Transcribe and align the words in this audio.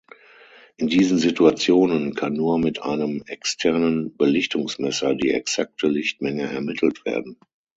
In 0.77 0.87
diesen 0.87 1.19
Situationen 1.19 2.15
kann 2.15 2.33
nur 2.33 2.57
mit 2.57 2.81
einem 2.81 3.21
externen 3.27 4.17
Belichtungsmesser 4.17 5.13
die 5.13 5.29
exakte 5.29 5.87
Lichtmenge 5.89 6.51
ermittelt 6.51 7.05
werden. 7.05 7.37